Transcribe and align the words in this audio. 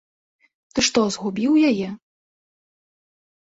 Ты 0.73 0.79
што, 0.87 1.03
згубіў 1.17 1.59
яе? 1.73 1.87